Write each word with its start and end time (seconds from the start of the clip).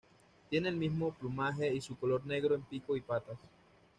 Tiene 0.49 0.69
el 0.69 0.77
mismo 0.77 1.11
plumaje 1.13 1.71
y 1.71 1.79
su 1.79 1.95
color 1.95 2.25
negro 2.25 2.55
en 2.55 2.63
pico 2.63 2.97
y 2.97 3.01
patas. 3.01 3.37